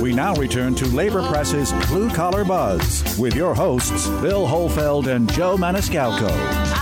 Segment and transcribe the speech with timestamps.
[0.00, 5.30] We now return to Labor Press's Blue Collar Buzz with your hosts, Bill Holfeld and
[5.32, 6.77] Joe Maniscalco.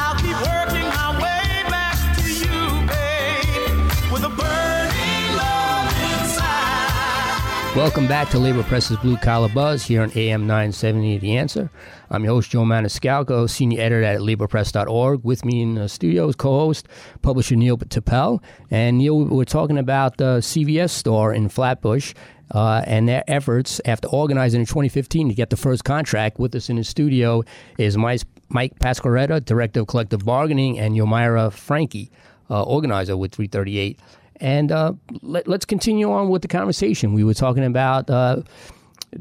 [7.76, 11.70] Welcome back to Labor Press's Blue Collar Buzz here on AM 970 The Answer.
[12.08, 15.22] I'm your host, Joe Maniscalco, senior editor at laborpress.org.
[15.22, 16.88] With me in the studio is co host,
[17.20, 18.42] publisher Neil Tepper.
[18.70, 22.14] And Neil, we're talking about the CVS store in Flatbush
[22.50, 26.38] uh, and their efforts after organizing in 2015 to get the first contract.
[26.38, 27.44] With us in the studio
[27.76, 32.10] is Mike, Mike Pasquaretta, director of collective bargaining, and Yomira Frankie,
[32.48, 34.00] uh, organizer with 338.
[34.40, 37.14] And uh, let, us continue on with the conversation.
[37.14, 38.42] We were talking about uh,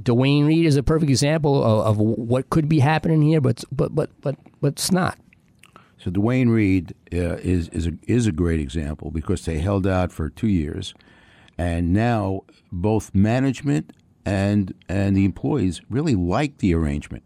[0.01, 3.95] Duane Reade is a perfect example of, of, what could be happening here, but but
[3.95, 5.17] but but but it's not.
[5.97, 10.11] So Duane Reade uh, is is a, is a great example because they held out
[10.11, 10.93] for two years,
[11.57, 13.93] and now both management
[14.25, 17.23] and and the employees really like the arrangement,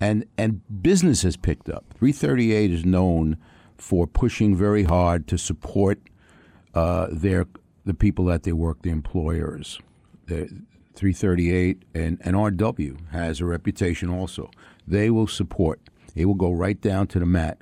[0.00, 1.84] and and business has picked up.
[1.98, 3.36] 338 is known
[3.76, 5.98] for pushing very hard to support
[6.74, 7.46] uh, their
[7.84, 9.78] the people that they work, the employers.
[10.26, 10.48] The,
[10.94, 14.50] 338 and, and RW has a reputation also.
[14.86, 15.80] They will support.
[16.14, 17.58] They will go right down to the mat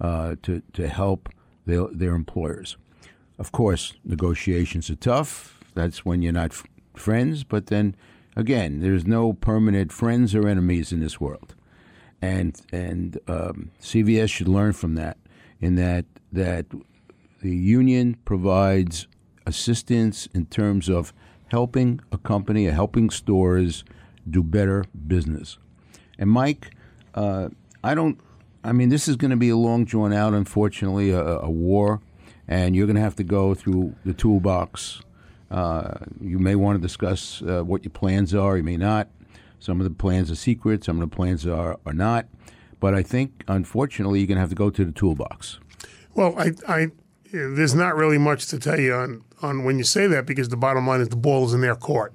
[0.00, 1.28] uh, to to help
[1.66, 2.76] their their employers.
[3.38, 5.58] Of course, negotiations are tough.
[5.74, 7.42] That's when you're not f- friends.
[7.44, 7.96] But then
[8.36, 11.54] again, there's no permanent friends or enemies in this world,
[12.20, 15.16] and and um, CVS should learn from that.
[15.60, 16.66] In that that
[17.44, 19.06] the union provides
[19.44, 21.12] assistance in terms of
[21.48, 23.84] helping a company, helping stores
[24.28, 25.58] do better business.
[26.18, 26.70] And Mike,
[27.14, 27.50] uh,
[27.84, 28.18] I don't.
[28.64, 32.00] I mean, this is going to be a long drawn out, unfortunately, a, a war,
[32.48, 35.02] and you're going to have to go through the toolbox.
[35.50, 38.56] Uh, you may want to discuss uh, what your plans are.
[38.56, 39.08] You may not.
[39.60, 40.82] Some of the plans are secret.
[40.82, 42.24] Some of the plans are are not.
[42.80, 45.60] But I think, unfortunately, you're going to have to go to the toolbox.
[46.14, 46.88] Well, I, I
[47.34, 50.56] there's not really much to tell you on, on when you say that because the
[50.56, 52.12] bottom line is the ball is in their court.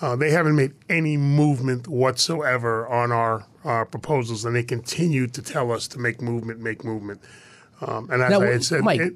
[0.00, 5.40] Uh, they haven't made any movement whatsoever on our, our proposals, and they continue to
[5.40, 7.20] tell us to make movement, make movement.
[7.80, 9.14] Um, and as now, I had said, Mike, it,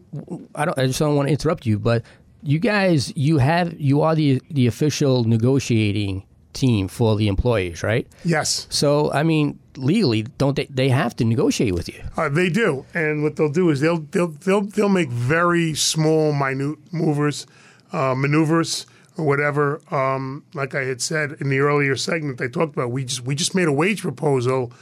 [0.55, 0.79] I don't.
[0.79, 2.03] I just don't want to interrupt you, but
[2.43, 8.07] you guys, you have, you are the the official negotiating team for the employees, right?
[8.25, 10.67] yes, So, I mean, legally, don't they?
[10.67, 12.03] They have to negotiate with you.
[12.17, 16.33] Uh, they do, and what they'll do is they'll they'll they'll they'll make very small,
[16.33, 17.47] minute movers,
[17.93, 19.81] uh, maneuvers or whatever.
[19.91, 23.35] Um, like I had said in the earlier segment, they talked about we just we
[23.35, 24.73] just made a wage proposal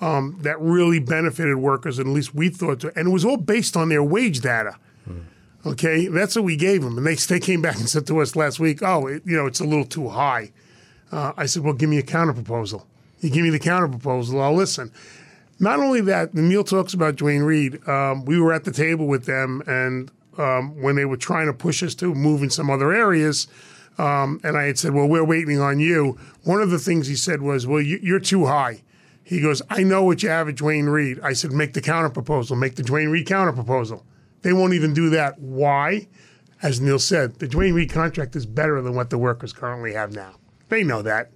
[0.00, 3.36] um, that really benefited workers, and at least we thought, to, and it was all
[3.36, 4.76] based on their wage data.
[5.66, 8.36] Okay, that's what we gave them, and they they came back and said to us
[8.36, 10.52] last week, "Oh, it, you know, it's a little too high."
[11.10, 12.86] Uh, I said, "Well, give me a counter proposal."
[13.20, 14.92] You give me the counter proposal, I'll listen.
[15.58, 17.86] Not only that, Neil talks about Duane Reade.
[17.88, 21.52] Um, we were at the table with them, and um, when they were trying to
[21.52, 23.48] push us to move in some other areas,
[23.98, 27.16] um, and I had said, "Well, we're waiting on you." One of the things he
[27.16, 28.82] said was, "Well, you, you're too high."
[29.24, 32.10] He goes, "I know what you have at Duane Reade." I said, "Make the counter
[32.10, 32.54] proposal.
[32.54, 34.04] Make the Duane Reade counter proposal."
[34.42, 35.40] They won't even do that.
[35.40, 36.06] Why?
[36.62, 40.12] As Neil said, the Duane Reade contract is better than what the workers currently have
[40.12, 40.36] now.
[40.68, 41.30] They know that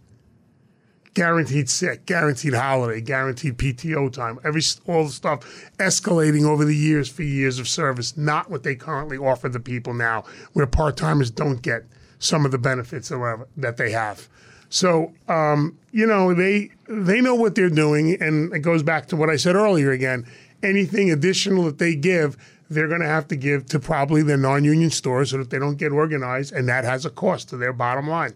[1.14, 7.08] guaranteed sick, guaranteed holiday, guaranteed PTO time, every all the stuff escalating over the years
[7.08, 11.30] for years of service, not what they currently offer the people now, where part timers
[11.30, 11.84] don't get
[12.18, 14.28] some of the benefits that they have.
[14.70, 19.16] So um, you know they they know what they're doing, and it goes back to
[19.16, 19.90] what I said earlier.
[19.90, 20.26] Again,
[20.62, 22.36] anything additional that they give,
[22.70, 25.76] they're going to have to give to probably their non-union stores so that they don't
[25.76, 28.32] get organized, and that has a cost to their bottom line.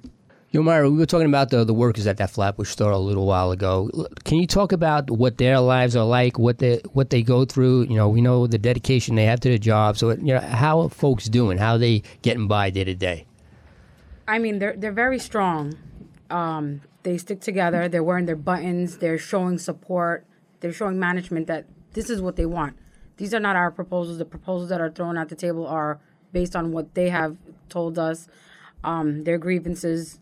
[0.57, 3.27] Yo, Myra, we were talking about the, the workers at that Flatbush store a little
[3.27, 3.91] while ago.
[4.25, 7.83] Can you talk about what their lives are like, what they what they go through?
[7.83, 9.99] You know, we know the dedication they have to their job.
[9.99, 11.59] So, you know, how are folks doing?
[11.59, 13.27] How are they getting by day to day?
[14.27, 15.77] I mean, they're they're very strong.
[16.31, 17.87] Um, they stick together.
[17.87, 18.97] They're wearing their buttons.
[18.97, 20.25] They're showing support.
[20.61, 22.79] They're showing management that this is what they want.
[23.19, 24.17] These are not our proposals.
[24.17, 26.01] The proposals that are thrown at the table are
[26.33, 27.37] based on what they have
[27.69, 28.27] told us,
[28.85, 30.19] um, their grievances.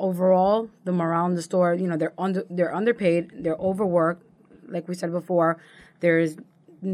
[0.00, 3.44] Overall, the morale in the store, you know, they're under they're underpaid.
[3.44, 4.24] They're overworked.
[4.66, 5.60] Like we said before,
[6.00, 6.36] there's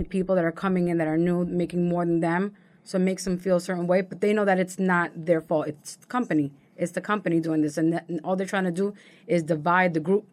[0.08, 2.54] people that are coming in that are new, making more than them.
[2.84, 5.40] So it makes them feel a certain way, but they know that it's not their
[5.40, 5.66] fault.
[5.66, 6.52] It's the company.
[6.76, 8.94] It's the company doing this, and, that, and all they're trying to do
[9.26, 10.26] is divide the group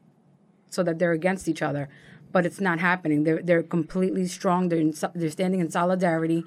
[0.69, 1.89] so that they're against each other.
[2.31, 3.23] But it's not happening.
[3.23, 4.69] They're they're completely strong.
[4.69, 6.43] they're, in, they're standing in solidarity,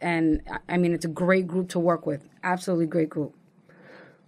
[0.00, 2.28] and I mean it's a great group to work with.
[2.42, 3.34] Absolutely great group.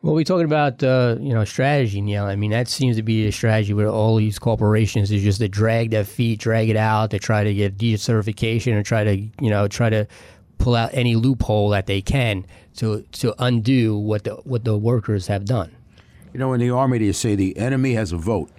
[0.00, 2.24] Well, we're talking about uh, you know strategy, Neil.
[2.24, 5.48] I mean, that seems to be a strategy with all these corporations is just to
[5.48, 9.50] drag their feet, drag it out, to try to get decertification, and try to you
[9.50, 10.06] know try to
[10.58, 12.46] pull out any loophole that they can
[12.76, 15.74] to to undo what the what the workers have done.
[16.32, 18.50] You know, in the army, they say the enemy has a vote,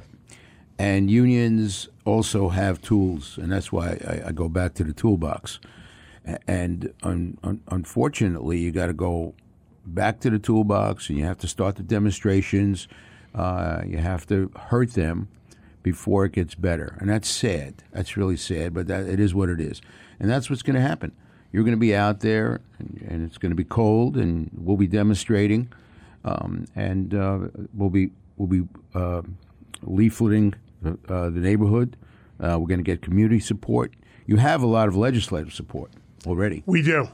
[0.77, 5.59] and unions also have tools, and that's why I, I go back to the toolbox.
[6.47, 9.33] And un, un, unfortunately, you got to go
[9.85, 12.87] back to the toolbox, and you have to start the demonstrations.
[13.33, 15.27] Uh, you have to hurt them
[15.83, 17.83] before it gets better, and that's sad.
[17.91, 19.81] That's really sad, but that it is what it is,
[20.19, 21.11] and that's what's going to happen.
[21.51, 24.77] You're going to be out there, and, and it's going to be cold, and we'll
[24.77, 25.71] be demonstrating
[26.23, 27.39] um, and uh,
[27.73, 29.21] we'll be we'll be uh,
[29.85, 31.95] leafleting the, uh, neighborhood.
[32.39, 33.93] Uh, we're going to get community support.
[34.25, 35.91] You have a lot of legislative support
[36.25, 36.63] already.
[36.65, 37.09] We do.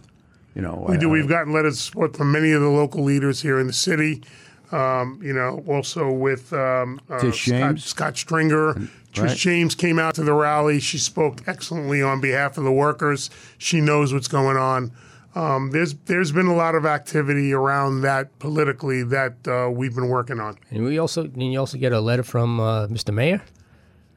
[0.56, 1.10] You know, We do.
[1.10, 3.74] I- We've gotten letters of support from many of the local leaders here in the
[3.74, 4.24] city.
[4.72, 7.86] Um, you know, also with um, uh, Tish Scott, James.
[7.86, 8.74] Scott Stringer.
[9.13, 9.38] Tish right.
[9.38, 10.80] James came out to the rally.
[10.80, 13.30] She spoke excellently on behalf of the workers.
[13.57, 14.92] She knows what's going on.
[15.36, 20.07] Um, there's there's been a lot of activity around that politically that uh, we've been
[20.07, 20.57] working on.
[20.72, 23.13] And we also did you also get a letter from uh, Mr.
[23.13, 23.42] Mayor?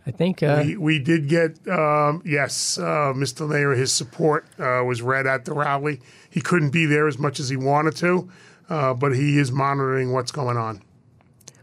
[0.09, 0.43] I think.
[0.43, 3.49] Uh, We, we did get um, yes, uh, Mr.
[3.49, 3.73] Mayor.
[3.73, 6.01] His support uh, was read at the rally.
[6.31, 8.29] He couldn't be there as much as he wanted to,
[8.71, 10.83] uh, but he is monitoring what's going on.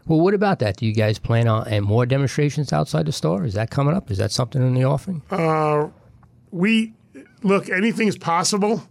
[0.06, 0.76] well, what about that?
[0.76, 3.44] Do you guys plan on and more demonstrations outside the store?
[3.44, 4.10] Is that coming up?
[4.10, 5.22] Is that something in the offering?
[6.52, 6.94] we
[7.42, 8.82] look anything's possible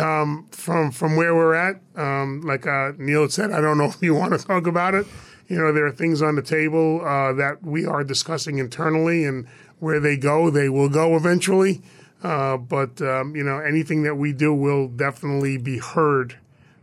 [0.00, 1.80] um, from from where we're at.
[1.96, 5.06] Um, like uh, Neil said, I don't know if you want to talk about it.
[5.52, 9.46] You know, there are things on the table uh, that we are discussing internally, and
[9.80, 11.82] where they go, they will go eventually.
[12.22, 16.38] Uh, but um, you know, anything that we do will definitely be heard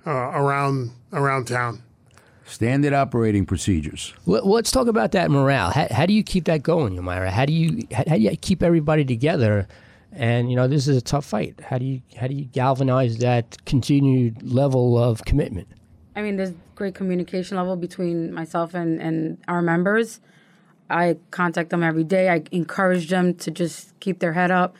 [0.06, 1.81] uh, around around town.
[2.45, 4.13] standard operating procedures.
[4.25, 5.71] Let- Let's talk about that morale.
[5.71, 7.30] How, how do you keep that going, Yomira?
[7.30, 9.68] How do you how, how do you keep everybody together?
[10.12, 11.60] And you know, this is a tough fight.
[11.69, 15.68] How do you how do you galvanize that continued level of commitment?
[16.15, 20.19] I mean, there's great communication level between myself and, and our members.
[20.89, 22.29] I contact them every day.
[22.29, 24.75] I encourage them to just keep their head up.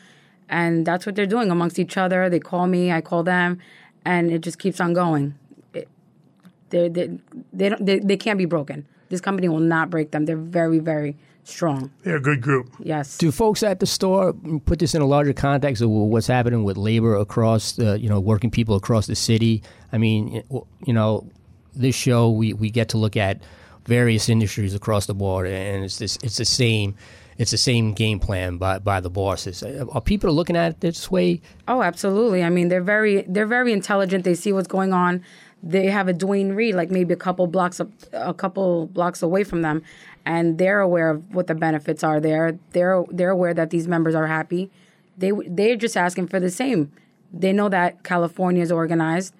[0.50, 2.30] And that's what they're doing amongst each other.
[2.30, 3.60] They call me, I call them,
[4.04, 5.36] and it just keeps on going.
[5.72, 7.10] They they
[7.54, 8.88] they, don't, they they can't be broken.
[9.10, 10.26] This company will not break them.
[10.26, 11.92] They're very very strong.
[12.04, 12.72] They're a good group.
[12.80, 13.18] Yes.
[13.18, 14.34] Do folks at the store
[14.66, 18.20] put this in a larger context of what's happening with labor across, the, you know,
[18.20, 19.64] working people across the city?
[19.92, 20.44] I mean,
[20.86, 21.28] you know,
[21.76, 23.42] this show we, we get to look at
[23.86, 26.96] various industries across the board, and it's this it's the same
[27.38, 29.64] it's the same game plan by by the bosses.
[29.64, 31.42] Are people looking at it this way?
[31.68, 32.44] Oh, absolutely.
[32.44, 34.24] I mean, they're very they're very intelligent.
[34.26, 35.24] They see what's going on.
[35.62, 39.44] They have a Duane Reade, like maybe a couple blocks up, a couple blocks away
[39.44, 39.84] from them,
[40.26, 42.58] and they're aware of what the benefits are there.
[42.72, 44.70] They're they're aware that these members are happy.
[45.18, 46.92] They they're just asking for the same.
[47.34, 49.34] They know that California is organized,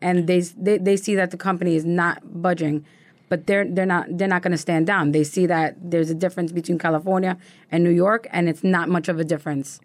[0.00, 2.84] and they they, they see that the company is not budging.
[3.28, 5.12] But they're they're not they're not going to stand down.
[5.12, 7.36] They see that there's a difference between California
[7.70, 9.80] and New York, and it's not much of a difference.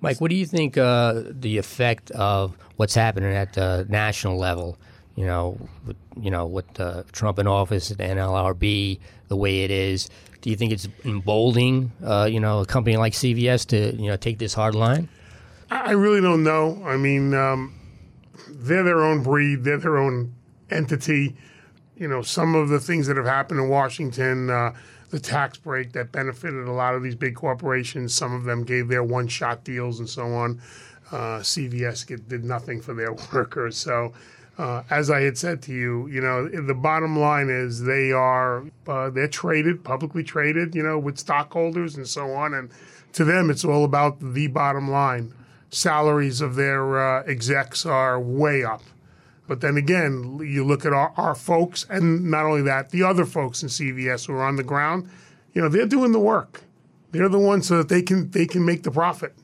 [0.00, 4.78] Mike, what do you think uh, the effect of what's happening at the national level?
[5.16, 8.98] You know, with, you know, with uh, Trump in office, the NLRB,
[9.28, 10.10] the way it is.
[10.40, 14.16] Do you think it's emboldening, uh, you know, a company like CVS to you know
[14.16, 15.08] take this hard line?
[15.70, 16.82] I really don't know.
[16.84, 17.74] I mean, um,
[18.48, 19.64] they're their own breed.
[19.64, 20.34] They're their own
[20.70, 21.36] entity.
[21.96, 24.74] You know, some of the things that have happened in Washington, uh,
[25.10, 28.14] the tax break that benefited a lot of these big corporations.
[28.14, 30.60] Some of them gave their one-shot deals and so on.
[31.12, 33.76] Uh, CVS get, did nothing for their workers.
[33.76, 34.12] So,
[34.56, 38.64] uh, as I had said to you, you know, the bottom line is they are
[38.86, 42.54] uh, they're traded, publicly traded, you know, with stockholders and so on.
[42.54, 42.70] And
[43.14, 45.34] to them, it's all about the bottom line.
[45.70, 48.82] Salaries of their uh, execs are way up.
[49.46, 53.26] But then again, you look at our, our folks, and not only that, the other
[53.26, 55.08] folks in CVS who are on the ground,
[55.52, 56.62] you know, they're doing the work.
[57.10, 59.34] They're the ones so that they can they can make the profit.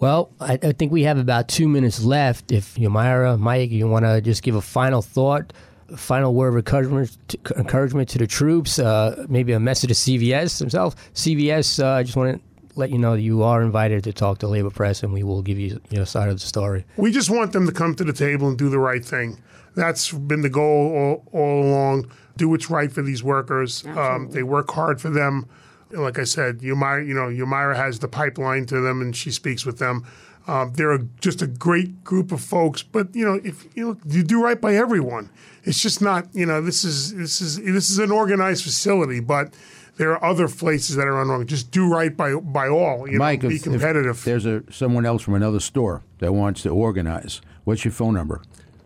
[0.00, 2.50] Well, I, I think we have about two minutes left.
[2.50, 5.52] If Yomira, Mike, you want to just give a final thought,
[5.90, 9.94] a final word of encouragement to, encouragement to the troops, uh, maybe a message to
[9.94, 10.96] CVS himself.
[11.14, 14.38] CVS, uh, I just want to let you know that you are invited to talk
[14.38, 16.84] to Labor Press, and we will give you your side of the story.
[16.96, 19.42] We just want them to come to the table and do the right thing.
[19.74, 22.10] That's been the goal all, all along.
[22.36, 23.84] Do what's right for these workers.
[23.86, 25.48] Um, they work hard for them.
[25.90, 29.66] Like I said, Yomira, you know, Yomira has the pipeline to them, and she speaks
[29.66, 30.06] with them.
[30.46, 32.82] Um, they're a, just a great group of folks.
[32.82, 35.30] But you know, if you know, you do right by everyone.
[35.64, 39.54] It's just not you know this is this is this is an organized facility, but
[40.02, 41.46] there are other places that are unwrong.
[41.46, 43.08] Just do right by by all.
[43.08, 44.24] You Mike, know, be if, if competitive.
[44.24, 48.42] there's a someone else from another store that wants to organize, what's your phone number?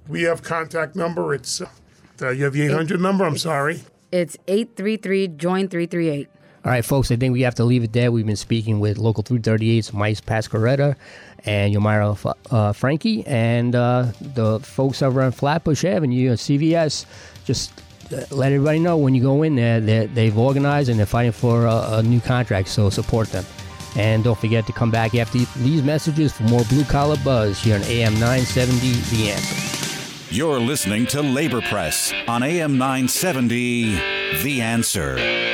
[0.08, 1.32] we have contact number.
[1.34, 1.62] It's
[2.20, 3.24] uh, you have the eight hundred number.
[3.24, 3.80] I'm sorry.
[4.12, 6.28] It's 833 join 338.
[6.64, 8.12] All right, folks, I think we have to leave it there.
[8.12, 10.96] We've been speaking with Local 338's Mike Pascaretta
[11.44, 17.06] and Yomira uh, Frankie, and uh, the folks over on Flatbush Avenue at CVS.
[17.44, 17.82] Just uh,
[18.30, 21.66] let everybody know when you go in there that they've organized and they're fighting for
[21.66, 23.44] a, a new contract, so support them.
[23.96, 27.76] And don't forget to come back after these messages for more Blue Collar Buzz here
[27.76, 30.34] on AM 970 The Answer.
[30.34, 33.94] You're listening to Labor Press on AM 970
[34.42, 35.45] The Answer.